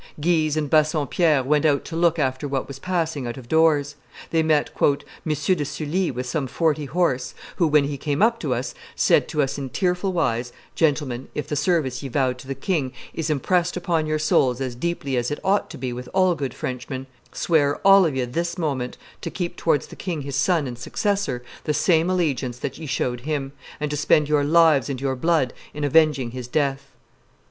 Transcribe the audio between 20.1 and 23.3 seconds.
his son and successor the same allegiance that ye showed